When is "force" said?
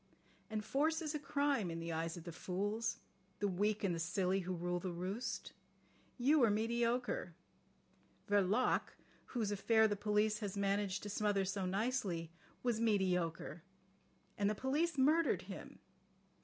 0.65-0.99